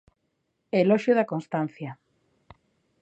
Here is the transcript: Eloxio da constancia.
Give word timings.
Eloxio 0.81 1.13
da 1.15 1.29
constancia. 1.31 1.91